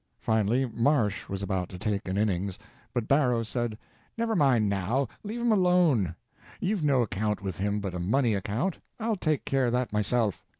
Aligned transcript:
Finally 0.19 0.65
Marsh 0.73 1.29
was 1.29 1.43
about 1.43 1.69
to 1.69 1.77
take 1.77 2.07
an 2.07 2.17
innings, 2.17 2.57
but 2.91 3.07
Barrow 3.07 3.43
said: 3.43 3.77
"Never 4.17 4.35
mind, 4.35 4.67
now—leave 4.67 5.39
him 5.39 5.51
alone. 5.51 6.15
You've 6.59 6.83
no 6.83 7.03
account 7.03 7.43
with 7.43 7.57
him 7.57 7.79
but 7.79 7.93
a 7.93 7.99
money 7.99 8.33
account. 8.33 8.79
I'll 8.99 9.15
take 9.15 9.45
care 9.45 9.67
of 9.67 9.73
that 9.73 9.93
myself." 9.93 10.43